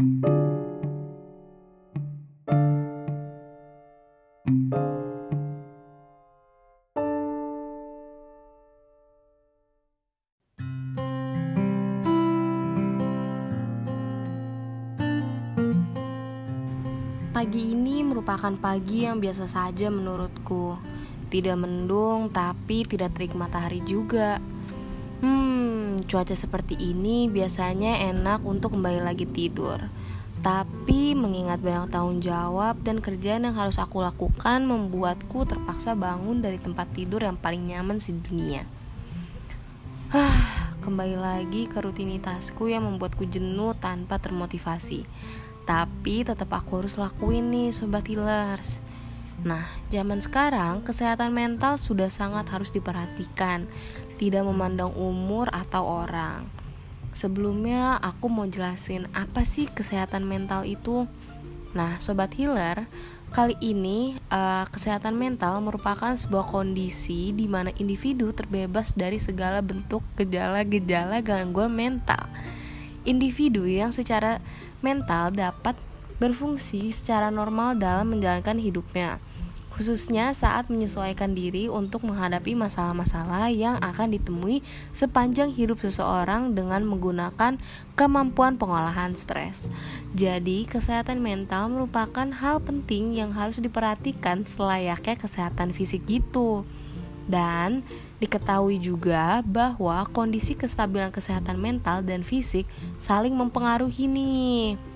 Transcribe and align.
Pagi 0.00 0.16
ini 17.76 18.00
merupakan 18.00 18.56
pagi 18.56 19.04
yang 19.04 19.20
biasa 19.20 19.44
saja 19.44 19.92
menurutku. 19.92 20.80
Tidak 21.28 21.56
mendung, 21.60 22.32
tapi 22.32 22.88
tidak 22.88 23.12
terik 23.12 23.36
matahari 23.36 23.84
juga. 23.84 24.40
Cuaca 26.04 26.32
seperti 26.32 26.76
ini 26.80 27.28
biasanya 27.28 28.08
enak 28.12 28.44
untuk 28.44 28.76
kembali 28.76 29.04
lagi 29.04 29.28
tidur. 29.28 29.78
Tapi 30.40 31.12
mengingat 31.12 31.60
banyak 31.60 31.92
tanggung 31.92 32.24
jawab 32.24 32.80
dan 32.80 33.04
kerjaan 33.04 33.44
yang 33.44 33.52
harus 33.52 33.76
aku 33.76 34.00
lakukan 34.00 34.64
membuatku 34.64 35.44
terpaksa 35.44 35.92
bangun 35.92 36.40
dari 36.40 36.56
tempat 36.56 36.88
tidur 36.96 37.20
yang 37.20 37.36
paling 37.36 37.68
nyaman 37.68 38.00
di 38.00 38.16
dunia. 38.16 38.64
Kembali 40.80 41.16
lagi 41.20 41.68
ke 41.68 41.84
rutinitasku 41.84 42.72
yang 42.72 42.88
membuatku 42.88 43.28
jenuh 43.28 43.76
tanpa 43.76 44.16
termotivasi. 44.16 45.04
Tapi 45.68 46.24
tetap 46.24 46.48
aku 46.56 46.82
harus 46.82 46.96
lakuin 46.96 47.52
nih 47.52 47.68
sobat 47.70 48.08
healers. 48.08 48.80
Nah, 49.40 49.64
zaman 49.88 50.20
sekarang 50.20 50.84
kesehatan 50.84 51.32
mental 51.32 51.80
sudah 51.80 52.12
sangat 52.12 52.48
harus 52.52 52.68
diperhatikan, 52.68 53.64
tidak 54.20 54.44
memandang 54.44 54.92
umur 54.96 55.48
atau 55.48 56.04
orang. 56.04 56.44
Sebelumnya 57.16 57.96
aku 57.98 58.28
mau 58.28 58.46
jelasin 58.46 59.08
apa 59.16 59.42
sih 59.42 59.66
kesehatan 59.66 60.28
mental 60.28 60.68
itu. 60.68 61.08
Nah, 61.72 61.96
sobat 61.98 62.36
healer, 62.36 62.84
kali 63.32 63.56
ini 63.62 64.18
uh, 64.28 64.66
kesehatan 64.68 65.16
mental 65.16 65.62
merupakan 65.62 66.12
sebuah 66.12 66.44
kondisi 66.44 67.30
di 67.32 67.46
mana 67.46 67.72
individu 67.78 68.34
terbebas 68.34 68.92
dari 68.92 69.22
segala 69.22 69.62
bentuk 69.62 70.02
gejala-gejala 70.18 71.22
gangguan 71.22 71.70
mental 71.70 72.26
individu 73.04 73.64
yang 73.64 73.92
secara 73.92 74.40
mental 74.84 75.32
dapat 75.32 75.76
berfungsi 76.20 76.92
secara 76.92 77.32
normal 77.32 77.80
dalam 77.80 78.12
menjalankan 78.12 78.60
hidupnya, 78.60 79.16
khususnya 79.70 80.34
saat 80.34 80.68
menyesuaikan 80.68 81.32
diri 81.32 81.70
untuk 81.70 82.02
menghadapi 82.04 82.58
masalah-masalah 82.58 83.48
yang 83.54 83.78
akan 83.78 84.12
ditemui 84.12 84.60
sepanjang 84.90 85.54
hidup 85.54 85.80
seseorang 85.80 86.52
dengan 86.52 86.82
menggunakan 86.84 87.56
kemampuan 87.94 88.58
pengolahan 88.58 89.14
stres. 89.14 89.70
Jadi, 90.12 90.66
kesehatan 90.66 91.22
mental 91.22 91.70
merupakan 91.70 92.26
hal 92.28 92.60
penting 92.60 93.14
yang 93.14 93.30
harus 93.32 93.62
diperhatikan 93.62 94.42
selayaknya 94.44 95.16
kesehatan 95.16 95.70
fisik 95.70 96.02
gitu. 96.10 96.66
Dan 97.30 97.86
diketahui 98.18 98.82
juga 98.82 99.38
bahwa 99.46 100.02
kondisi 100.10 100.58
kestabilan 100.58 101.14
kesehatan 101.14 101.62
mental 101.62 102.02
dan 102.02 102.26
fisik 102.26 102.66
saling 102.98 103.38
mempengaruhi 103.38 104.10
nih. 104.10 104.89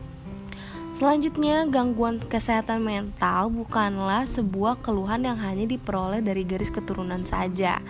Selanjutnya, 0.94 1.66
gangguan 1.66 2.22
kesehatan 2.22 2.86
mental 2.86 3.50
bukanlah 3.50 4.30
sebuah 4.30 4.78
keluhan 4.78 5.26
yang 5.26 5.34
hanya 5.42 5.66
diperoleh 5.66 6.22
dari 6.22 6.46
garis 6.46 6.70
keturunan 6.70 7.26
saja, 7.26 7.82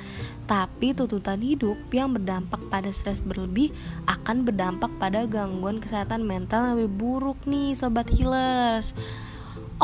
tapi 0.49 0.97
tuntutan 0.97 1.37
hidup 1.45 1.77
yang 1.93 2.17
berdampak 2.17 2.65
pada 2.73 2.89
stres 2.89 3.21
berlebih 3.21 3.77
akan 4.09 4.49
berdampak 4.49 4.89
pada 4.97 5.29
gangguan 5.29 5.85
kesehatan 5.85 6.25
mental 6.25 6.65
yang 6.65 6.75
lebih 6.81 6.97
buruk 6.97 7.37
nih, 7.45 7.77
sobat 7.77 8.09
healers. 8.09 8.97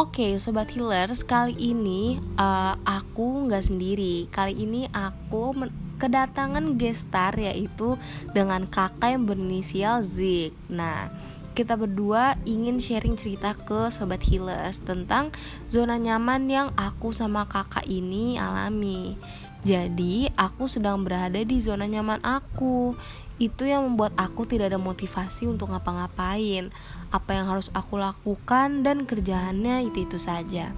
Oke, 0.00 0.24
okay, 0.24 0.32
sobat 0.40 0.72
healers, 0.72 1.20
kali 1.20 1.52
ini 1.60 2.16
uh, 2.40 2.80
aku 2.88 3.52
nggak 3.52 3.68
sendiri. 3.68 4.32
Kali 4.32 4.64
ini 4.64 4.88
aku 4.96 5.52
kedatangan 6.00 6.80
gestar 6.80 7.36
yaitu 7.36 8.00
dengan 8.32 8.64
kakak 8.64 9.12
yang 9.12 9.28
berinisial 9.28 10.00
Zik. 10.00 10.56
Nah, 10.72 11.12
kita 11.60 11.76
berdua 11.76 12.40
ingin 12.48 12.80
sharing 12.80 13.20
cerita 13.20 13.52
ke 13.52 13.92
sobat 13.92 14.24
healers 14.24 14.80
tentang 14.80 15.28
zona 15.68 16.00
nyaman 16.00 16.48
yang 16.48 16.68
aku 16.72 17.12
sama 17.12 17.44
kakak 17.44 17.84
ini 17.84 18.40
alami. 18.40 19.20
Jadi, 19.60 20.32
aku 20.40 20.64
sedang 20.72 21.04
berada 21.04 21.36
di 21.36 21.60
zona 21.60 21.84
nyaman 21.84 22.24
aku 22.24 22.96
itu 23.36 23.68
yang 23.68 23.84
membuat 23.84 24.16
aku 24.16 24.48
tidak 24.48 24.72
ada 24.72 24.80
motivasi 24.80 25.52
untuk 25.52 25.68
ngapa-ngapain. 25.68 26.72
Apa 27.12 27.36
yang 27.36 27.52
harus 27.52 27.68
aku 27.76 28.00
lakukan 28.00 28.80
dan 28.80 29.04
kerjaannya 29.04 29.84
itu-itu 29.92 30.16
saja. 30.16 30.72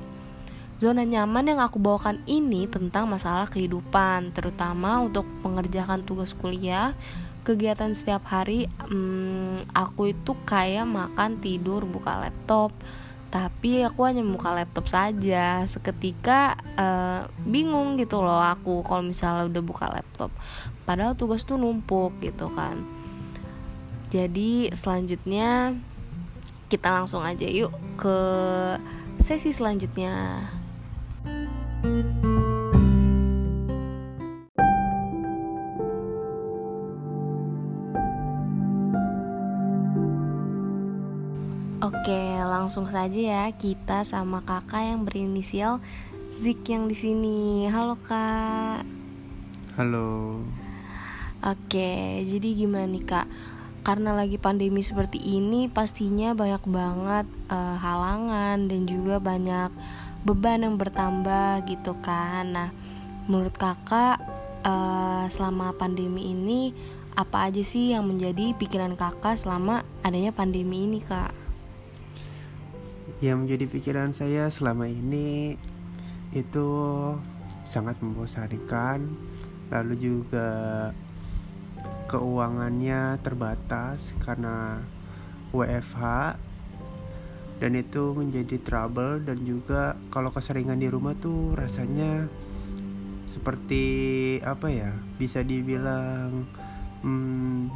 Zona 0.83 1.07
nyaman 1.07 1.47
yang 1.47 1.63
aku 1.63 1.79
bawakan 1.79 2.27
ini 2.27 2.67
tentang 2.67 3.07
masalah 3.07 3.47
kehidupan, 3.47 4.35
terutama 4.35 4.99
untuk 4.99 5.23
mengerjakan 5.47 6.03
tugas 6.03 6.35
kuliah, 6.35 6.91
kegiatan 7.43 7.91
setiap 7.95 8.27
hari. 8.27 8.71
Hmm, 8.87 9.67
aku 9.75 10.15
itu 10.15 10.35
kayak 10.47 10.87
makan, 10.87 11.39
tidur, 11.43 11.83
buka 11.87 12.23
laptop, 12.23 12.71
tapi 13.29 13.83
aku 13.83 14.07
hanya 14.07 14.23
buka 14.23 14.55
laptop 14.55 14.87
saja. 14.87 15.67
Seketika 15.67 16.55
uh, 16.79 17.27
bingung 17.43 17.99
gitu 17.99 18.23
loh 18.23 18.41
aku 18.41 18.83
kalau 18.87 19.03
misalnya 19.03 19.51
udah 19.51 19.63
buka 19.63 19.87
laptop. 19.91 20.31
Padahal 20.87 21.19
tugas 21.19 21.43
tuh 21.43 21.59
numpuk 21.59 22.15
gitu 22.23 22.51
kan. 22.55 22.81
Jadi 24.13 24.71
selanjutnya 24.77 25.73
kita 26.69 26.89
langsung 26.89 27.21
aja 27.21 27.45
yuk 27.45 27.73
ke 28.01 28.19
sesi 29.21 29.53
selanjutnya 29.53 30.41
Oke, 41.83 42.39
langsung 42.39 42.87
saja 42.87 43.19
ya 43.19 43.45
kita 43.51 44.07
sama 44.07 44.39
kakak 44.47 44.87
yang 44.87 45.03
berinisial 45.03 45.83
Zik 46.31 46.71
yang 46.71 46.87
di 46.87 46.95
sini. 46.95 47.67
Halo 47.67 47.99
kak. 47.99 48.87
Halo. 49.75 50.39
Oke, 51.43 52.23
jadi 52.23 52.55
gimana 52.55 52.87
nih 52.87 53.03
kak? 53.03 53.27
Karena 53.83 54.15
lagi 54.15 54.39
pandemi 54.39 54.79
seperti 54.87 55.19
ini, 55.19 55.67
pastinya 55.67 56.39
banyak 56.39 56.63
banget 56.71 57.27
uh, 57.51 57.75
halangan 57.75 58.71
dan 58.71 58.87
juga 58.87 59.19
banyak 59.19 59.75
beban 60.23 60.63
yang 60.63 60.79
bertambah 60.79 61.67
gitu 61.67 61.99
kan. 61.99 62.47
Nah, 62.47 62.71
menurut 63.27 63.59
kakak 63.59 64.23
uh, 64.63 65.27
selama 65.27 65.75
pandemi 65.75 66.31
ini 66.31 66.71
apa 67.19 67.51
aja 67.51 67.67
sih 67.67 67.91
yang 67.91 68.07
menjadi 68.07 68.55
pikiran 68.55 68.95
kakak 68.95 69.35
selama 69.35 69.83
adanya 70.07 70.31
pandemi 70.31 70.87
ini 70.87 71.03
kak? 71.03 71.42
Yang 73.23 73.47
menjadi 73.47 73.71
pikiran 73.71 74.11
saya 74.11 74.51
selama 74.51 74.91
ini 74.91 75.55
itu 76.35 76.69
sangat 77.63 77.95
membosankan. 78.03 79.07
Lalu 79.71 79.95
juga 79.97 80.51
keuangannya 82.11 83.23
terbatas 83.23 84.13
karena 84.21 84.83
WFH 85.55 86.03
dan 87.63 87.79
itu 87.79 88.11
menjadi 88.11 88.59
trouble 88.59 89.23
dan 89.23 89.39
juga 89.47 89.95
kalau 90.11 90.35
keseringan 90.35 90.83
di 90.83 90.91
rumah 90.91 91.15
tuh 91.15 91.55
rasanya 91.55 92.27
seperti 93.31 93.85
apa 94.43 94.67
ya 94.67 94.91
bisa 95.17 95.47
dibilang 95.47 96.43
hmm, 97.07 97.71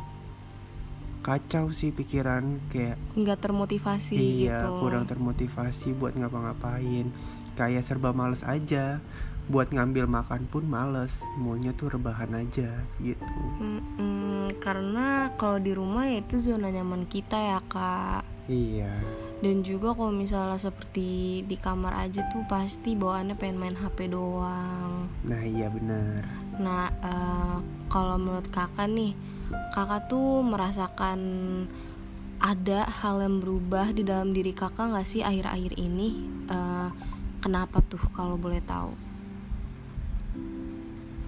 kacau 1.26 1.74
sih 1.74 1.90
pikiran 1.90 2.62
kayak 2.70 2.94
nggak 3.18 3.42
termotivasi 3.42 4.14
iya 4.14 4.62
gitu. 4.62 4.78
kurang 4.78 5.10
termotivasi 5.10 5.90
buat 5.98 6.14
ngapa-ngapain. 6.14 7.10
Kayak 7.58 7.82
serba 7.82 8.14
males 8.14 8.46
aja. 8.46 9.02
Buat 9.50 9.74
ngambil 9.74 10.06
makan 10.06 10.46
pun 10.46 10.62
males. 10.70 11.18
Maunya 11.34 11.74
tuh 11.74 11.98
rebahan 11.98 12.30
aja 12.30 12.70
gitu. 13.02 13.42
Mm-mm, 13.58 14.54
karena 14.62 15.34
kalau 15.34 15.58
di 15.58 15.74
rumah 15.74 16.06
ya 16.06 16.22
itu 16.22 16.38
zona 16.38 16.70
nyaman 16.70 17.10
kita 17.10 17.34
ya 17.34 17.60
kak. 17.66 18.22
Iya. 18.46 18.94
Dan 19.42 19.66
juga 19.66 19.98
kalau 19.98 20.14
misalnya 20.14 20.62
seperti 20.62 21.42
di 21.42 21.58
kamar 21.58 22.06
aja 22.06 22.22
tuh 22.30 22.46
pasti 22.46 22.94
bawaannya 22.94 23.34
pengen 23.34 23.58
main 23.58 23.74
HP 23.74 24.14
doang. 24.14 25.10
Nah 25.26 25.42
iya 25.42 25.66
benar. 25.74 26.22
Nah 26.62 26.86
uh, 27.02 27.58
kalau 27.90 28.14
menurut 28.14 28.46
kakak 28.54 28.86
nih 28.86 29.14
kakak 29.74 30.08
tuh 30.10 30.42
merasakan 30.42 31.20
ada 32.36 32.84
hal 32.84 33.24
yang 33.24 33.40
berubah 33.40 33.96
di 33.96 34.04
dalam 34.04 34.36
diri 34.36 34.52
kakak 34.52 34.92
nggak 34.92 35.08
sih 35.08 35.24
akhir-akhir 35.24 35.72
ini? 35.80 36.08
Uh, 36.46 36.92
kenapa 37.40 37.80
tuh 37.86 38.02
kalau 38.12 38.36
boleh 38.36 38.60
tahu? 38.64 38.92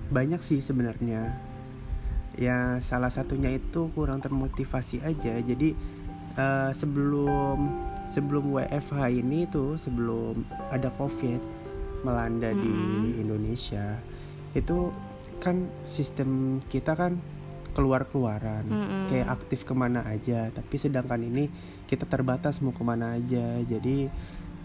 Banyak 0.08 0.40
sih 0.40 0.60
sebenarnya. 0.64 1.36
Ya 2.38 2.78
salah 2.82 3.10
satunya 3.10 3.54
itu 3.54 3.90
kurang 3.92 4.22
termotivasi 4.22 5.02
aja. 5.02 5.42
Jadi 5.42 5.74
eh, 6.38 6.70
sebelum 6.70 7.58
sebelum 8.08 8.54
WFH 8.56 9.00
ini 9.10 9.44
tuh 9.50 9.76
sebelum 9.76 10.46
ada 10.72 10.88
COVID 10.96 11.42
melanda 12.06 12.54
di 12.54 12.72
Mm-mm. 12.72 13.20
Indonesia 13.20 13.98
itu 14.54 14.94
kan 15.42 15.68
sistem 15.82 16.62
kita 16.70 16.94
kan 16.94 17.20
keluar-keluaran 17.78 18.66
Mm-mm. 18.66 19.06
kayak 19.06 19.38
aktif 19.38 19.62
ke 19.62 19.70
mana 19.70 20.02
aja 20.02 20.50
tapi 20.50 20.82
sedangkan 20.82 21.22
ini 21.22 21.46
kita 21.86 22.10
terbatas 22.10 22.58
mau 22.58 22.74
ke 22.74 22.82
mana 22.82 23.14
aja 23.14 23.62
jadi 23.62 24.10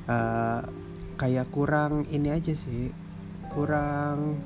eh, 0.10 0.60
kayak 1.21 1.54
kurang 1.54 2.10
ini 2.10 2.33
aja 2.33 2.57
sih 2.57 2.89
kurang 3.54 4.42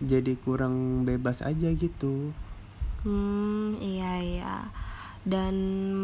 jadi 0.00 0.32
kurang 0.40 1.04
bebas 1.04 1.44
aja 1.44 1.68
gitu 1.76 2.32
Hmm, 3.06 3.78
iya 3.78 4.18
iya. 4.18 4.54
Dan 5.26 5.54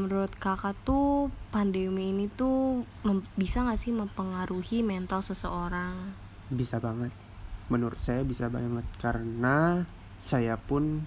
menurut 0.03 0.35
kakak 0.35 0.75
tuh 0.83 1.31
pandemi 1.49 2.11
ini 2.11 2.27
tuh 2.29 2.83
mem- 3.01 3.23
bisa 3.33 3.63
gak 3.63 3.79
sih 3.79 3.95
mempengaruhi 3.95 4.83
mental 4.83 5.23
seseorang? 5.23 5.95
bisa 6.53 6.77
banget 6.77 7.09
menurut 7.73 7.97
saya 7.97 8.21
bisa 8.23 8.53
banget 8.53 8.85
karena 9.01 9.89
saya 10.21 10.61
pun 10.61 11.01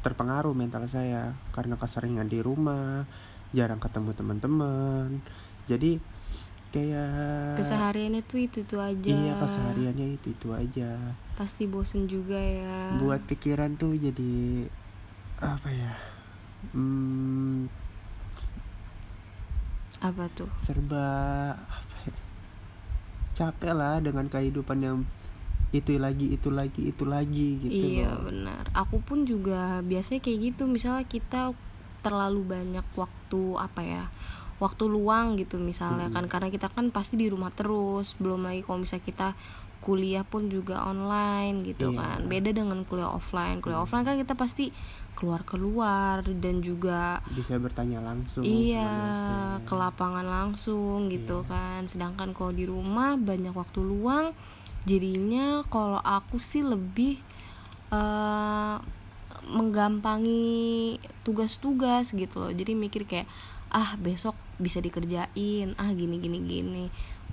terpengaruh 0.00 0.56
mental 0.56 0.88
saya 0.88 1.36
karena 1.52 1.76
keseringan 1.76 2.24
di 2.24 2.40
rumah 2.40 3.04
jarang 3.52 3.76
ketemu 3.76 4.16
teman-teman 4.16 5.20
jadi 5.68 6.00
kayak 6.70 7.60
Kesehariannya 7.60 8.24
tuh 8.24 8.38
itu 8.40 8.64
itu 8.64 8.76
aja. 8.78 9.08
iya 9.08 9.36
kesehariannya 9.36 10.16
itu 10.16 10.32
itu 10.32 10.48
aja 10.50 10.96
Pasti 11.36 11.68
bosen 11.68 12.08
juga 12.08 12.40
ya. 12.40 12.96
buat 12.96 13.20
pikiran 13.24 13.76
tuh 13.76 13.92
jadi 13.92 14.64
apa 15.38 15.68
ya 15.68 15.92
hmm, 16.74 17.68
apa 20.08 20.24
tuh? 20.38 20.50
serba 20.64 21.06
apa 21.78 21.96
ya 22.06 22.14
capek 23.38 23.72
lah 23.80 23.96
dengan 24.02 24.26
kehidupan 24.26 24.78
yang 24.82 24.98
itu 25.78 25.92
lagi 26.00 26.26
itu 26.36 26.48
lagi 26.58 26.82
itu 26.92 27.04
lagi 27.14 27.48
gitu 27.64 27.86
iya 27.92 28.08
loh. 28.08 28.18
benar. 28.26 28.64
Aku 28.72 28.96
pun 29.04 29.18
juga 29.28 29.84
biasanya 29.84 30.20
kayak 30.24 30.38
gitu. 30.54 30.62
Misalnya 30.64 31.04
kita 31.04 31.52
terlalu 32.04 32.40
banyak 32.54 32.86
waktu 32.96 33.42
apa 33.60 33.80
ya? 33.84 34.04
Waktu 34.64 34.84
luang 34.90 35.36
gitu 35.38 35.60
misalnya 35.60 36.08
Mm-mm. 36.08 36.14
kan 36.16 36.24
karena 36.32 36.48
kita 36.54 36.68
kan 36.72 36.88
pasti 36.96 37.14
di 37.20 37.28
rumah 37.28 37.52
terus. 37.52 38.16
Belum 38.16 38.40
lagi 38.48 38.64
kalau 38.64 38.80
misalnya 38.82 39.04
kita 39.04 39.28
kuliah 39.78 40.26
pun 40.26 40.48
juga 40.48 40.82
online 40.84 41.62
gitu 41.62 41.94
Iya. 41.94 41.98
kan. 41.98 42.18
Beda 42.26 42.50
dengan 42.50 42.82
kuliah 42.82 43.08
offline. 43.08 43.62
Kuliah 43.62 43.80
offline 43.80 44.02
kan 44.02 44.16
kita 44.16 44.34
pasti 44.34 44.74
keluar-keluar 45.14 46.22
dan 46.22 46.62
juga 46.62 47.18
bisa 47.34 47.58
bertanya 47.58 47.98
langsung 47.98 48.46
Iya, 48.46 49.58
ke 49.62 49.74
lapangan 49.74 50.22
langsung 50.22 51.06
gitu 51.08 51.42
Iya. 51.42 51.48
kan. 51.48 51.80
Sedangkan 51.86 52.30
kalau 52.30 52.50
di 52.50 52.64
rumah 52.64 53.14
banyak 53.14 53.50
waktu 53.50 53.80
luang, 53.80 54.30
jadinya 54.84 55.66
kalau 55.66 55.98
aku 55.98 56.38
sih 56.38 56.62
lebih 56.62 57.18
eh 57.88 58.76
menggampangi 59.48 60.98
tugas-tugas 61.24 62.12
gitu 62.12 62.36
loh. 62.38 62.52
Jadi 62.52 62.76
mikir 62.76 63.08
kayak 63.08 63.24
ah 63.68 63.96
besok 63.96 64.36
bisa 64.56 64.78
dikerjain, 64.78 65.72
ah 65.76 65.90
gini 65.92 66.20
gini 66.20 66.38
gini. 66.40 66.84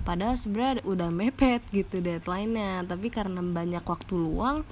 Padahal 0.06 0.38
sebenarnya 0.38 0.86
udah 0.86 1.10
mepet 1.10 1.66
gitu 1.74 1.98
deadline-nya, 1.98 2.86
tapi 2.86 3.10
karena 3.10 3.42
banyak 3.42 3.82
waktu 3.82 4.14
luang 4.14 4.62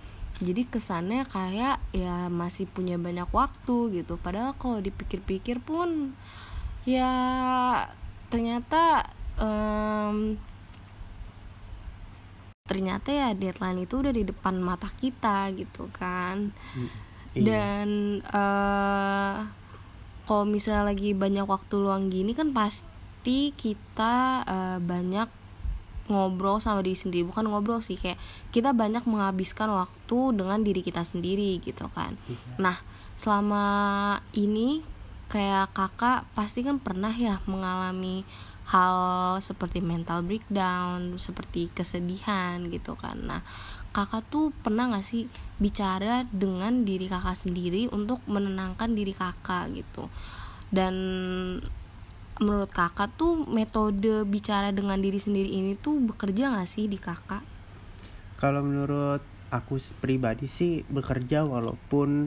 jadi 0.42 0.66
kesannya 0.66 1.26
kayak 1.30 1.78
ya 1.94 2.26
masih 2.26 2.66
punya 2.66 2.98
banyak 2.98 3.26
waktu 3.30 4.02
gitu. 4.02 4.18
Padahal 4.18 4.54
kalau 4.58 4.78
dipikir-pikir 4.78 5.62
pun 5.62 6.14
ya 6.86 7.10
ternyata 8.30 9.10
em, 9.38 10.38
ternyata 12.66 13.08
ya 13.14 13.28
deadline 13.34 13.86
itu 13.86 13.94
udah 14.02 14.14
di 14.14 14.24
depan 14.26 14.58
mata 14.58 14.90
kita 14.98 15.54
gitu 15.54 15.86
kan. 15.94 16.50
Mm, 16.74 16.88
iya. 17.34 17.42
dan 17.42 17.88
eh 18.22 19.34
kalau 20.24 20.48
misalnya 20.48 20.88
lagi 20.88 21.12
banyak 21.12 21.44
waktu 21.44 21.74
luang 21.76 22.08
gini 22.08 22.32
kan 22.32 22.50
pasti 22.56 22.93
kita 23.56 24.44
eh, 24.44 24.78
banyak 24.82 25.28
ngobrol 26.08 26.60
sama 26.60 26.84
diri 26.84 26.96
sendiri. 26.96 27.24
Bukan 27.24 27.48
ngobrol 27.48 27.80
sih 27.80 27.96
kayak 27.96 28.20
kita 28.52 28.76
banyak 28.76 29.04
menghabiskan 29.08 29.72
waktu 29.72 30.18
dengan 30.36 30.60
diri 30.60 30.84
kita 30.84 31.04
sendiri 31.04 31.60
gitu 31.64 31.88
kan. 31.92 32.16
Iya. 32.28 32.38
nah 32.60 32.76
selama 33.14 33.64
ini 34.34 34.82
kayak 35.30 35.70
kakak 35.72 36.26
pasti 36.34 36.66
kan 36.66 36.82
pernah 36.82 37.14
ya 37.14 37.38
mengalami 37.46 38.26
hal 38.64 38.96
seperti 39.44 39.84
mental 39.84 40.24
breakdown 40.24 41.16
seperti 41.20 41.68
kesedihan 41.72 42.64
gitu 42.68 42.96
kan. 42.96 43.20
Nah 43.24 43.40
kakak 43.94 44.26
tuh 44.26 44.50
pernah 44.50 44.90
gak 44.90 45.06
sih 45.06 45.30
bicara 45.62 46.26
dengan 46.34 46.82
diri 46.82 47.06
kakak 47.06 47.38
sendiri 47.38 47.86
untuk 47.92 48.20
menenangkan 48.26 48.92
diri 48.92 49.14
kakak 49.14 49.70
gitu? 49.72 50.10
Dan 50.74 50.94
menurut 52.42 52.70
kakak 52.70 53.14
tuh 53.14 53.46
metode 53.46 54.26
bicara 54.26 54.74
dengan 54.74 54.98
diri 54.98 55.18
sendiri 55.18 55.50
ini 55.54 55.78
tuh 55.78 55.98
bekerja 56.02 56.54
gak 56.54 56.68
sih 56.68 56.90
di 56.90 56.98
kakak? 56.98 57.42
Kalau 58.38 58.64
menurut 58.66 59.22
aku 59.54 59.78
pribadi 60.02 60.50
sih 60.50 60.82
bekerja 60.90 61.46
walaupun 61.46 62.26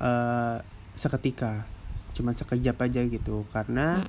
eh, 0.00 0.56
seketika 0.98 1.64
cuman 2.12 2.34
sekejap 2.34 2.76
aja 2.82 3.00
gitu. 3.06 3.48
Karena 3.54 4.04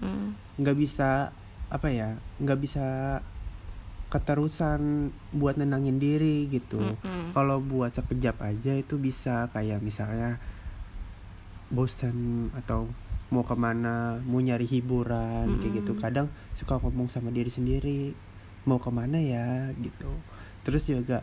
nggak 0.60 0.78
bisa 0.78 1.32
apa 1.70 1.88
ya 1.94 2.18
nggak 2.42 2.60
bisa 2.60 2.88
keterusan 4.10 5.14
buat 5.32 5.56
nenangin 5.56 6.02
diri 6.02 6.50
gitu. 6.50 6.82
Mm-mm. 6.82 7.32
kalau 7.38 7.62
buat 7.62 7.94
sekejap 7.94 8.42
aja 8.42 8.74
itu 8.74 8.98
bisa 8.98 9.48
kayak 9.54 9.86
misalnya 9.86 10.42
bosan 11.70 12.50
atau 12.58 12.90
mau 13.30 13.46
ke 13.46 13.54
mana 13.54 14.18
mau 14.22 14.38
nyari 14.38 14.66
hiburan 14.66 15.58
kayak 15.58 15.82
gitu. 15.82 15.94
Kadang 15.96 16.28
suka 16.50 16.78
ngomong 16.78 17.08
sama 17.08 17.30
diri 17.30 17.50
sendiri 17.50 18.14
mau 18.66 18.78
ke 18.78 18.90
mana 18.90 19.18
ya 19.18 19.70
gitu. 19.76 20.10
Terus 20.66 20.86
juga 20.86 21.22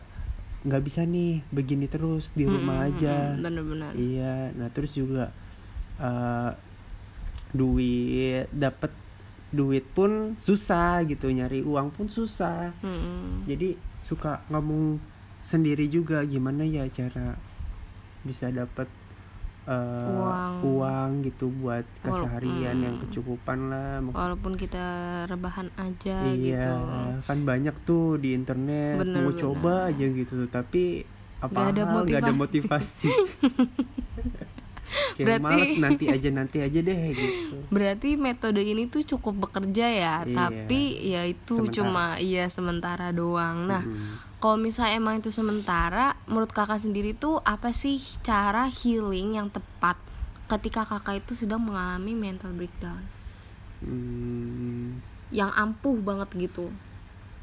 nggak 0.65 0.83
bisa 0.83 1.03
nih 1.03 1.45
begini 1.47 1.85
terus 1.85 2.33
di 2.33 2.43
rumah 2.43 2.83
Mm-mm, 2.83 2.89
aja. 2.95 3.15
mm-mm, 3.31 3.43
bener-bener. 3.43 3.91
Iya 3.93 4.51
nah 4.55 4.67
terus 4.67 4.91
juga 4.91 5.31
eh, 5.97 6.51
duit 7.51 8.47
dapat 8.51 8.91
duit 9.47 9.85
pun 9.95 10.35
susah 10.37 11.07
gitu 11.07 11.31
nyari 11.31 11.63
uang 11.63 11.95
pun 11.95 12.07
susah. 12.07 12.75
Mm-mm. 12.83 13.47
jadi 13.47 13.79
suka 14.03 14.43
ngomong 14.47 14.99
sendiri 15.39 15.87
juga 15.87 16.19
gimana 16.23 16.67
ya 16.67 16.83
cara 16.91 17.39
bisa 18.23 18.51
dapat 18.51 18.87
Uang. 19.67 20.53
uang 20.63 21.09
gitu 21.21 21.51
buat 21.53 21.83
keseharian 21.99 22.77
yang 22.77 22.95
mm. 22.95 23.01
kecukupan 23.03 23.67
lah 23.67 23.99
Maksud- 23.99 24.15
walaupun 24.15 24.53
kita 24.55 24.85
rebahan 25.25 25.67
aja 25.75 26.23
iya 26.29 26.71
gitu 26.71 26.71
kan 27.23 27.37
banyak 27.43 27.75
tuh 27.83 28.15
di 28.15 28.31
internet 28.31 28.95
Bener, 28.97 29.19
mau 29.19 29.29
bener. 29.29 29.39
coba 29.39 29.73
aja 29.87 30.05
gitu 30.05 30.47
tapi 30.47 31.03
apa 31.37 31.69
ada 31.69 31.83
hal 31.83 32.01
nggak 32.01 32.21
ada 32.21 32.33
motivasi. 32.33 33.05
motivasi 33.05 33.09
kayak 35.13 35.27
Berarti- 35.27 35.43
males 35.43 35.71
nanti 35.77 36.05
aja 36.07 36.29
nanti 36.31 36.57
aja 36.59 36.79
deh 36.79 36.99
gitu 37.11 37.55
berarti 37.67 38.09
metode 38.15 38.63
ini 38.63 38.87
tuh 38.87 39.03
cukup 39.05 39.35
bekerja 39.43 39.85
ya 39.85 40.15
Iya. 40.23 40.31
tapi 40.33 40.81
ya 41.03 41.21
itu 41.25 41.59
Sementara. 41.59 41.75
cuma 41.75 42.05
iya 42.17 42.47
sementara 42.47 43.07
doang 43.11 43.67
nah 43.67 43.83
Mm-mm. 43.83 44.26
Kalau 44.37 44.57
misalnya 44.57 45.01
emang 45.01 45.17
itu 45.17 45.33
sementara 45.33 46.13
menurut 46.29 46.53
kakak 46.53 46.77
sendiri 46.77 47.17
tuh 47.17 47.41
apa 47.41 47.73
sih 47.73 47.97
cara 48.21 48.69
healing 48.69 49.41
yang 49.41 49.49
tepat 49.49 49.97
ketika 50.47 50.85
kakak 50.85 51.25
itu 51.25 51.33
sedang 51.33 51.65
mengalami 51.65 52.13
mental 52.13 52.53
breakdown? 52.53 53.01
Hmm, 53.81 55.01
yang 55.33 55.49
ampuh 55.57 55.97
banget 55.99 56.29
gitu. 56.37 56.69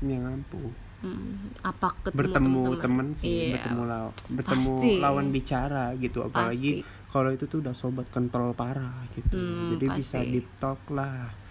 Yang 0.03 0.39
ampuh. 0.39 0.71
Hmm, 1.05 1.53
apa 1.61 1.93
ketemu 2.01 2.17
bertemu 2.17 2.63
temen 2.81 3.09
sih 3.13 3.29
Iya, 3.29 3.61
bertemu 3.61 3.83
law 3.85 4.09
bertemu 4.25 4.73
Pasti. 4.81 4.91
lawan 5.03 5.27
bicara 5.35 5.85
gitu. 6.01 6.25
Apalagi 6.25 6.81
kalau 7.13 7.29
itu 7.35 7.45
tuh 7.45 7.61
udah 7.61 7.75
sobat 7.77 8.09
kontrol 8.09 8.57
parah 8.57 9.05
gitu. 9.13 9.37
Hmm, 9.37 9.77
jadi 9.77 9.87
bisa 9.99 10.23
pasti. 10.23 10.31
deep 10.33 10.49
talk 10.57 10.81
lah 10.89 11.44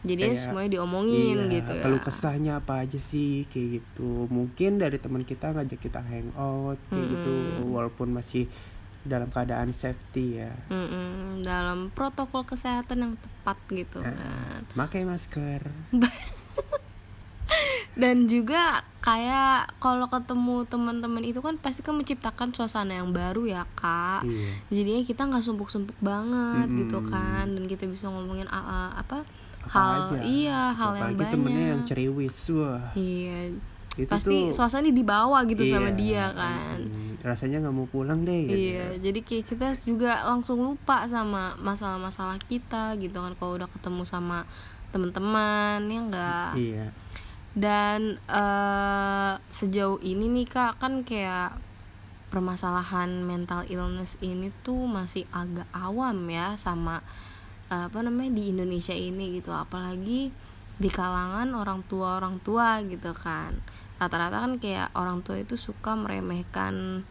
jadi 0.00 0.22
kayak- 0.24 0.38
semuanya 0.40 0.70
diomongin 0.72 1.38
iya, 1.44 1.52
gitu 1.56 1.72
ya 1.72 1.82
kalau 1.82 1.98
kesahnya 1.98 2.52
apa 2.56 2.82
aja 2.82 2.96
sih 2.96 3.46
kayak 3.46 3.82
gitu 3.82 4.26
mungkin 4.28 4.76
dari 4.76 4.96
teman 4.96 5.22
kita 5.22 5.50
ngajak 5.50 5.80
kita 5.80 5.98
hangout 6.00 6.78
kayak 6.86 7.06
gitu 7.08 7.34
Mm-mm. 7.58 7.70
walaupun 7.70 8.12
masih 8.12 8.46
dalam 9.00 9.26
keadaan 9.28 9.70
safety 9.70 10.38
ya 10.38 10.54
Mm-mm, 10.68 11.40
dalam 11.40 11.88
protokol 11.88 12.44
kesehatan 12.44 12.98
yang 13.00 13.14
tepat 13.16 13.58
gitu 13.68 13.98
Eh. 13.98 14.06
kan 14.06 14.62
pakai 14.76 15.02
masker 15.02 15.66
dan 17.96 18.28
juga 18.28 18.82
kayak 19.00 19.74
kalau 19.78 20.06
ketemu 20.06 20.62
teman-teman 20.64 21.24
itu 21.24 21.40
kan 21.40 21.56
pasti 21.56 21.80
kan 21.80 21.96
menciptakan 21.96 22.52
suasana 22.52 22.94
yang 22.94 23.10
baru 23.10 23.48
ya 23.48 23.62
kak 23.72 24.22
Iya. 24.22 24.50
jadinya 24.70 25.02
kita 25.02 25.22
nggak 25.24 25.42
sumpuk-sumpuk 25.42 25.98
banget 25.98 26.68
Mm-mm. 26.68 26.78
gitu 26.80 26.98
kan 27.04 27.46
dan 27.48 27.64
kita 27.64 27.84
bisa 27.84 28.06
ngomongin 28.06 28.46
apa 28.46 29.26
Apa 29.64 29.70
hal 29.74 29.90
aja. 30.14 30.18
iya 30.24 30.60
hal 30.72 30.92
yang 30.94 31.12
Apalagi 31.14 31.32
temennya 31.34 31.64
yang 31.74 31.82
banyak 31.82 31.88
ceriwis 31.88 32.38
wah 32.54 32.82
iya 32.94 33.38
itu 33.98 34.06
pasti 34.06 34.30
tuh 34.30 34.54
suasana 34.54 34.94
dibawa 34.94 35.42
gitu 35.50 35.66
sama 35.66 35.90
iya, 35.90 35.98
dia 35.98 36.24
kan 36.30 36.78
mm, 36.86 37.26
rasanya 37.26 37.66
nggak 37.66 37.74
mau 37.74 37.90
pulang 37.90 38.22
deh 38.22 38.46
gitu. 38.46 38.54
Iya, 38.54 38.86
jadi 39.02 39.20
kayak 39.26 39.44
kita 39.50 39.68
juga 39.82 40.22
langsung 40.22 40.62
lupa 40.62 41.02
sama 41.10 41.58
masalah-masalah 41.58 42.38
kita 42.46 42.94
gitu 43.02 43.18
kan 43.18 43.34
kalau 43.34 43.58
udah 43.58 43.66
ketemu 43.66 44.06
sama 44.06 44.46
teman-teman 44.94 45.82
ya 45.90 45.98
enggak. 45.98 46.50
iya 46.54 46.86
Dan 47.58 48.22
eh, 48.30 49.32
sejauh 49.50 49.98
ini 49.98 50.30
nih 50.30 50.46
Kak 50.46 50.78
kan 50.78 51.02
kayak 51.02 51.58
permasalahan 52.30 53.26
mental 53.26 53.66
illness 53.66 54.14
ini 54.22 54.54
tuh 54.62 54.86
masih 54.86 55.26
agak 55.34 55.66
awam 55.74 56.28
ya 56.30 56.54
sama 56.54 57.02
apa 57.68 58.00
namanya 58.00 58.32
di 58.32 58.52
Indonesia 58.52 58.96
ini 58.96 59.36
gitu. 59.36 59.52
Apalagi 59.52 60.32
di 60.78 60.88
kalangan 60.88 61.52
orang 61.52 61.84
tua 61.84 62.16
orang 62.16 62.40
tua 62.40 62.80
gitu 62.84 63.12
kan. 63.12 63.58
Rata-rata 63.98 64.46
kan 64.46 64.62
kayak 64.62 64.94
orang 64.94 65.20
tua 65.26 65.42
itu 65.42 65.58
suka 65.58 65.98
meremehkan 65.98 67.02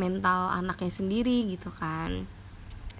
mental 0.00 0.52
anaknya 0.52 0.92
sendiri 0.92 1.50
gitu 1.50 1.68
kan. 1.74 2.24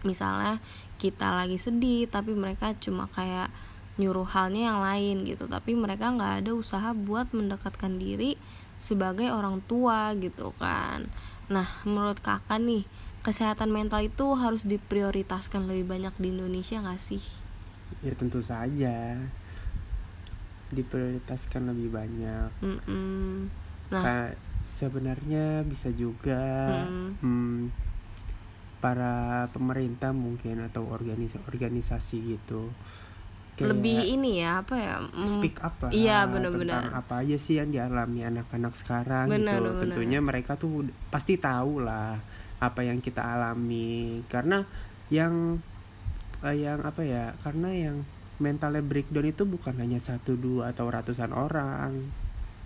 Misalnya 0.05 0.61
kita 0.97 1.33
lagi 1.33 1.57
sedih 1.57 2.11
tapi 2.11 2.35
mereka 2.35 2.75
cuma 2.77 3.07
kayak 3.13 3.49
nyuruh 3.97 4.29
halnya 4.29 4.75
yang 4.75 4.81
lain 4.83 5.25
gitu. 5.25 5.49
Tapi 5.49 5.73
mereka 5.73 6.13
nggak 6.13 6.45
ada 6.45 6.53
usaha 6.53 6.91
buat 6.93 7.33
mendekatkan 7.33 7.97
diri 7.97 8.37
sebagai 8.77 9.33
orang 9.33 9.65
tua 9.65 10.13
gitu 10.19 10.53
kan. 10.61 11.09
Nah 11.49 11.67
menurut 11.89 12.21
kakak 12.21 12.61
nih 12.61 12.85
kesehatan 13.27 13.69
mental 13.69 13.99
itu 14.01 14.23
harus 14.33 14.63
diprioritaskan 14.63 15.67
lebih 15.67 15.91
banyak 15.91 16.15
di 16.17 16.31
Indonesia 16.31 16.79
nggak 16.79 17.01
sih 17.01 17.19
ya 18.01 18.15
tentu 18.15 18.39
saja 18.41 19.19
diprioritaskan 20.69 21.71
lebih 21.71 21.89
banyak 21.91 22.51
Mm-mm. 22.59 23.51
nah 23.89 24.03
Kayak 24.03 24.33
sebenarnya 24.63 25.63
bisa 25.63 25.91
juga 25.91 26.43
Mm. 26.87 27.11
hmm, 27.19 27.59
para 28.77 29.47
pemerintah 29.51 30.11
mungkin 30.11 30.59
atau 30.61 30.87
organisasi 30.87 31.39
organisasi 31.45 32.17
gitu 32.29 32.71
kayak 33.57 33.73
lebih 33.73 33.99
ini 34.13 34.45
ya 34.45 34.61
apa 34.61 34.75
ya 34.77 34.95
mm, 35.01 35.27
speak 35.27 35.57
up 35.59 35.81
lah 35.81 35.91
Iya, 35.91 36.29
benar-benar. 36.29 36.83
tentang 36.85 36.99
apa 36.99 37.15
aja 37.25 37.37
sih 37.37 37.57
yang 37.57 37.73
dialami 37.73 38.21
anak-anak 38.23 38.75
sekarang 38.77 39.33
Benar, 39.33 39.55
gitu 39.55 39.65
benar. 39.65 39.81
tentunya 39.81 40.19
mereka 40.21 40.53
tuh 40.55 40.85
pasti 41.09 41.41
tahu 41.41 41.81
lah 41.81 42.21
apa 42.57 42.81
yang 42.81 42.99
kita 42.99 43.21
alami 43.21 44.21
karena 44.27 44.65
yang 45.09 45.61
eh, 46.41 46.57
yang 46.57 46.81
apa 46.83 47.03
ya 47.03 47.37
karena 47.41 47.69
yang 47.71 47.97
mentalnya 48.37 48.81
breakdown 48.81 49.27
itu 49.27 49.43
bukan 49.43 49.77
hanya 49.77 49.97
satu 49.97 50.37
dua 50.37 50.73
atau 50.73 50.87
ratusan 50.87 51.33
orang 51.33 52.13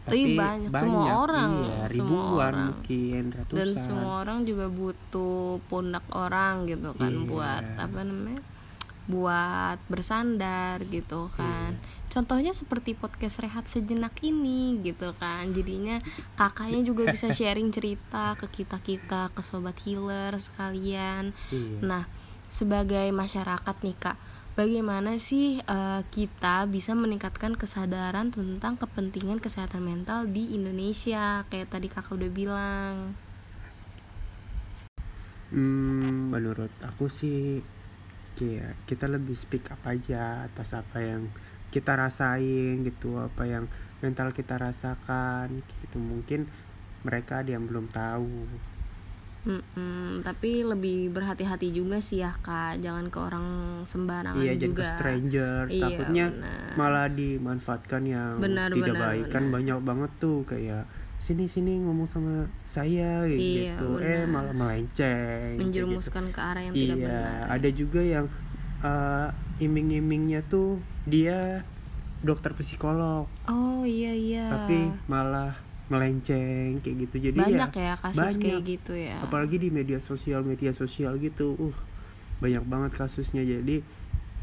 Tapi 0.00 0.34
banyak, 0.34 0.72
semua 0.72 1.04
orang, 1.22 1.50
iya, 1.60 1.80
semua 1.86 1.92
ribuan 1.92 2.40
orang. 2.50 2.66
mungkin 2.72 3.22
ratusan 3.30 3.58
dan 3.60 3.68
semua 3.76 4.12
orang 4.20 4.38
juga 4.42 4.66
butuh 4.66 5.60
pundak 5.68 6.02
orang 6.10 6.64
gitu 6.66 6.90
kan 6.92 7.12
Iya. 7.12 7.26
buat 7.28 7.64
apa 7.76 8.00
namanya 8.00 8.42
buat 9.10 9.82
bersandar 9.90 10.80
gitu 10.86 11.28
kan. 11.34 11.74
Iya. 11.74 11.98
contohnya 12.10 12.50
seperti 12.50 12.98
podcast 12.98 13.38
rehat 13.42 13.66
sejenak 13.66 14.14
ini 14.22 14.78
gitu 14.86 15.10
kan. 15.18 15.50
Jadinya 15.50 15.98
kakaknya 16.38 16.86
juga 16.86 17.10
bisa 17.10 17.30
sharing 17.36 17.74
cerita 17.74 18.38
ke 18.38 18.46
kita 18.62 18.78
kita 18.82 19.34
ke 19.34 19.42
sobat 19.42 19.74
healer 19.82 20.38
sekalian. 20.38 21.34
Iya. 21.50 21.82
nah 21.82 22.04
sebagai 22.50 23.06
masyarakat 23.14 23.76
nih 23.86 23.94
kak 23.94 24.18
bagaimana 24.58 25.16
sih 25.16 25.62
eh, 25.62 26.00
kita 26.10 26.66
bisa 26.68 26.92
meningkatkan 26.92 27.54
kesadaran 27.54 28.34
tentang 28.34 28.76
kepentingan 28.76 29.40
kesehatan 29.40 29.80
mental 29.80 30.28
di 30.28 30.52
Indonesia? 30.52 31.48
Kayak 31.48 31.72
tadi 31.72 31.88
kakak 31.88 32.14
udah 32.20 32.30
bilang. 32.30 32.94
Hmm, 35.50 36.30
menurut 36.30 36.70
aku 36.78 37.10
sih 37.10 37.58
kayak 38.34 38.74
kita 38.84 39.06
lebih 39.06 39.34
speak 39.34 39.70
up 39.70 39.80
aja 39.84 40.46
atas 40.46 40.74
apa 40.74 40.98
yang 41.00 41.30
kita 41.70 41.94
rasain 41.94 42.82
gitu, 42.82 43.16
apa 43.16 43.46
yang 43.46 43.64
mental 44.00 44.30
kita 44.30 44.58
rasakan 44.58 45.62
gitu. 45.82 45.96
Mungkin 45.96 46.50
mereka 47.00 47.40
ada 47.40 47.54
yang 47.54 47.64
belum 47.64 47.88
tahu. 47.88 48.48
Mm-mm, 49.40 50.20
tapi 50.20 50.60
lebih 50.60 51.08
berhati-hati 51.16 51.72
juga 51.72 51.96
sih 51.96 52.20
ya 52.20 52.36
kak 52.44 52.84
jangan 52.84 53.08
ke 53.08 53.16
orang 53.16 53.46
sembarangan 53.88 54.36
iya, 54.44 54.52
jadi 54.52 54.68
juga 54.68 54.84
ke 54.84 54.92
stranger, 54.92 55.60
Iya, 55.72 55.80
takutnya 55.80 56.26
benar. 56.28 56.70
malah 56.76 57.08
dimanfaatkan 57.08 58.02
yang 58.04 58.36
Benar, 58.36 58.68
tidak 58.68 59.00
benar, 59.00 59.04
baik 59.08 59.26
kan 59.32 59.42
benar. 59.48 59.54
banyak 59.56 59.78
banget 59.80 60.10
tuh 60.20 60.44
kayak 60.44 60.84
sini 61.20 61.44
sini 61.52 61.76
ngomong 61.84 62.08
sama 62.08 62.48
saya 62.64 63.28
Iya, 63.28 63.76
gitu, 63.76 64.00
eh 64.00 64.24
benar. 64.24 64.32
malah 64.32 64.54
melenceng. 64.56 64.96
kayak 64.96 65.52
gitu. 65.52 65.60
menjerumuskan 65.60 66.24
ke 66.32 66.40
arah 66.40 66.62
yang 66.64 66.74
tidak 66.74 66.96
iya, 66.96 67.08
benar 67.12 67.44
ada 67.52 67.68
juga 67.76 68.00
yang 68.00 68.26
uh, 68.80 69.28
iming-imingnya 69.60 70.40
tuh 70.48 70.80
dia 71.04 71.60
dokter 72.24 72.56
psikolog, 72.56 73.28
oh 73.48 73.84
iya 73.84 74.12
iya 74.16 74.48
tapi 74.48 74.88
malah 75.08 75.56
melenceng 75.92 76.80
kayak 76.80 76.96
gitu. 77.08 77.16
Jadi 77.32 77.38
banyak 77.40 77.72
ya, 77.76 77.84
ya 77.84 77.94
kasus 78.00 78.20
banyak. 78.20 78.40
kayak 78.40 78.60
gitu 78.64 78.92
ya 78.96 79.16
apalagi 79.20 79.56
di 79.60 79.68
media 79.68 80.00
sosial 80.00 80.40
media 80.40 80.72
sosial 80.72 81.20
gitu, 81.20 81.56
uh 81.60 81.76
banyak 82.40 82.64
banget 82.64 82.92
kasusnya. 82.96 83.44
Jadi 83.44 83.84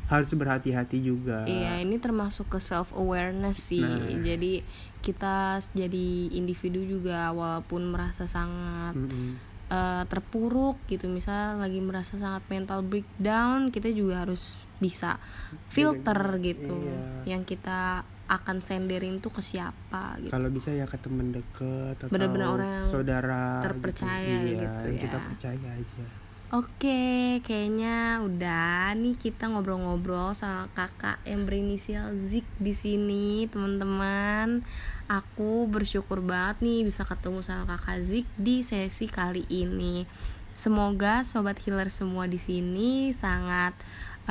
harus 0.08 0.32
berhati-hati 0.32 1.04
juga. 1.04 1.44
Iya, 1.44 1.84
ini 1.84 2.00
termasuk 2.00 2.48
ke 2.48 2.60
self 2.64 2.96
awareness 2.96 3.60
sih. 3.60 3.84
Nah. 3.84 4.24
Jadi 4.24 4.64
kita 5.04 5.60
jadi 5.76 6.08
individu 6.32 6.84
juga 6.84 7.32
walaupun 7.36 7.92
merasa 7.92 8.24
sangat 8.24 8.96
Mm-mm. 8.96 9.36
eh, 9.68 10.04
terpuruk 10.08 10.80
gitu, 10.88 11.12
misal 11.12 11.60
lagi 11.60 11.84
merasa 11.84 12.16
sangat 12.16 12.44
mental 12.48 12.88
breakdown, 12.88 13.68
kita 13.68 13.92
juga 13.92 14.24
harus 14.24 14.56
bisa 14.80 15.20
filter 15.68 16.40
gitu. 16.40 16.76
Iya. 16.88 17.36
Yang 17.38 17.58
kita 17.58 18.08
akan 18.28 18.60
senderin 18.60 19.24
tuh 19.24 19.32
ke 19.32 19.40
siapa 19.40 20.20
gitu. 20.20 20.32
Kalau 20.32 20.52
bisa 20.52 20.72
ya 20.76 20.84
ke 20.84 21.00
teman 21.00 21.32
deket 21.32 21.96
atau 21.96 22.12
Bener-bener 22.12 22.48
orang 22.48 22.72
yang 22.84 22.88
saudara 22.92 23.64
terpercaya 23.64 24.44
gitu. 24.44 24.56
Iya, 24.56 24.64
gitu 24.68 24.84
yang 24.88 25.00
ya. 25.00 25.04
kita 25.08 25.18
percaya 25.20 25.70
aja. 25.80 26.06
Oke, 26.48 27.44
kayaknya 27.44 28.24
udah 28.24 28.96
nih 28.96 29.20
kita 29.20 29.52
ngobrol-ngobrol 29.52 30.32
sama 30.32 30.72
kakak 30.72 31.20
yang 31.28 31.44
berinisial 31.44 32.16
Zik 32.24 32.48
di 32.56 32.72
sini, 32.72 33.52
teman-teman. 33.52 34.64
Aku 35.12 35.68
bersyukur 35.68 36.24
banget 36.24 36.64
nih 36.64 36.88
bisa 36.88 37.04
ketemu 37.04 37.44
sama 37.44 37.76
kakak 37.76 38.00
Zik 38.00 38.24
di 38.40 38.64
sesi 38.64 39.12
kali 39.12 39.44
ini. 39.52 40.08
Semoga 40.56 41.28
sobat 41.28 41.60
healer 41.68 41.92
semua 41.92 42.32
di 42.32 42.40
sini 42.40 43.12
sangat 43.12 43.76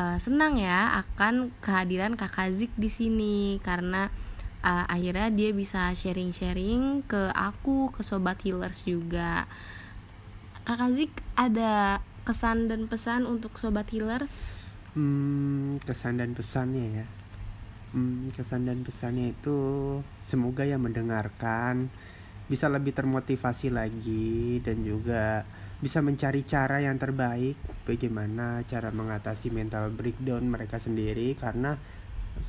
eh, 0.01 0.17
senang 0.17 0.57
ya 0.57 0.97
akan 1.05 1.53
kehadiran 1.61 2.17
kakak 2.17 2.49
Zik 2.49 2.73
di 2.81 2.89
sini 2.89 3.61
karena 3.61 4.09
eh, 4.65 4.85
akhirnya 4.89 5.29
dia 5.29 5.53
bisa 5.53 5.93
sharing-sharing 5.93 7.05
ke 7.05 7.29
aku, 7.37 7.93
ke 7.93 8.01
sobat 8.01 8.41
healers 8.41 8.89
juga. 8.89 9.45
Kakak 10.67 10.99
Zik 10.99 11.13
ada 11.39 12.03
kesan 12.27 12.67
dan 12.67 12.91
pesan 12.91 13.23
untuk 13.23 13.55
sobat 13.55 13.87
healers? 13.95 14.51
Hmm, 14.99 15.79
kesan 15.87 16.19
dan 16.19 16.35
pesannya 16.35 16.87
ya. 16.91 17.07
Hmm, 17.95 18.27
kesan 18.35 18.67
dan 18.67 18.83
pesannya 18.83 19.31
itu 19.31 19.59
semoga 20.27 20.67
yang 20.67 20.83
mendengarkan 20.83 21.87
bisa 22.51 22.67
lebih 22.67 22.99
termotivasi 22.99 23.71
lagi 23.71 24.59
dan 24.67 24.83
juga 24.83 25.47
bisa 25.79 26.03
mencari 26.03 26.43
cara 26.43 26.83
yang 26.83 26.99
terbaik 26.99 27.55
bagaimana 27.87 28.67
cara 28.67 28.91
mengatasi 28.91 29.55
mental 29.55 29.95
breakdown 29.95 30.51
mereka 30.51 30.83
sendiri 30.83 31.39
karena 31.39 31.79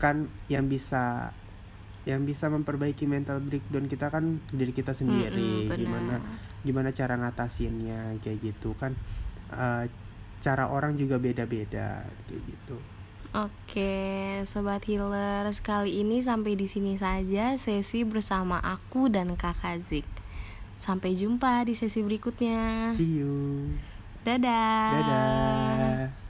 kan 0.02 0.26
yang 0.50 0.66
bisa 0.66 1.34
yang 2.08 2.24
bisa 2.26 2.48
memperbaiki 2.48 3.04
mental 3.06 3.44
breakdown 3.44 3.86
kita 3.86 4.10
kan 4.10 4.42
diri 4.50 4.74
kita 4.74 4.96
sendiri 4.96 5.68
Mm-mm, 5.68 5.70
benar. 5.70 5.78
gimana 5.78 6.16
gimana 6.68 6.92
cara 6.92 7.16
ngatasinnya 7.16 8.20
kayak 8.20 8.44
gitu 8.44 8.76
kan 8.76 8.92
eh, 9.56 9.88
cara 10.44 10.68
orang 10.68 11.00
juga 11.00 11.16
beda-beda 11.18 12.04
kayak 12.28 12.44
gitu 12.44 12.78
Oke, 13.38 14.42
sobat 14.50 14.82
healers, 14.88 15.62
kali 15.62 16.02
ini 16.02 16.24
sampai 16.24 16.58
di 16.58 16.66
sini 16.66 16.98
saja 16.98 17.54
sesi 17.60 18.02
bersama 18.02 18.58
aku 18.58 19.12
dan 19.14 19.36
Kakak 19.38 19.84
Zik. 19.84 20.08
Sampai 20.74 21.14
jumpa 21.14 21.62
di 21.68 21.78
sesi 21.78 22.02
berikutnya. 22.02 22.96
see 22.98 23.22
you 23.22 23.70
Dadah. 24.26 24.90
dadah 24.96 26.27